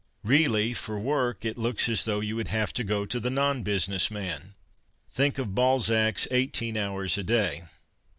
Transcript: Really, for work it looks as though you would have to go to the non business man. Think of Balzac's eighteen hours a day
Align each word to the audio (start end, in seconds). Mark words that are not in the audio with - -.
Really, 0.23 0.73
for 0.73 0.99
work 0.99 1.45
it 1.45 1.59
looks 1.59 1.87
as 1.87 2.05
though 2.05 2.21
you 2.21 2.35
would 2.35 2.47
have 2.47 2.73
to 2.73 2.83
go 2.83 3.05
to 3.05 3.19
the 3.19 3.29
non 3.29 3.61
business 3.61 4.09
man. 4.09 4.55
Think 5.11 5.37
of 5.37 5.53
Balzac's 5.53 6.27
eighteen 6.31 6.75
hours 6.75 7.19
a 7.19 7.23
day 7.23 7.65